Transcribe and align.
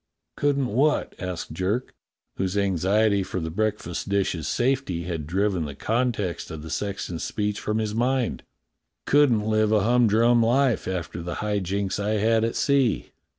"Couldn't 0.35 0.65
what?" 0.65 1.13
asked 1.19 1.51
Jerk, 1.51 1.93
whose 2.37 2.57
anxiety 2.57 3.21
for 3.21 3.39
the 3.39 3.51
breakfast 3.51 4.09
dishes' 4.09 4.47
safety 4.47 5.03
had 5.03 5.27
driven 5.27 5.65
the 5.65 5.75
context 5.75 6.49
of 6.49 6.63
the 6.63 6.71
sexton's 6.71 7.23
speech 7.23 7.59
from 7.59 7.77
his 7.77 7.93
mind. 7.93 8.41
*' 8.75 9.05
Couldn't 9.05 9.45
live 9.45 9.71
a 9.71 9.81
humdrum 9.83 10.41
life 10.41 10.87
after 10.87 11.21
the 11.21 11.35
high 11.35 11.59
jinks 11.59 11.99
I 11.99 12.13
had 12.13 12.43
at 12.43 12.55
sea." 12.55 13.11